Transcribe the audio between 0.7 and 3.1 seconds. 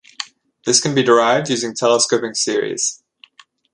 can be derived using telescoping series.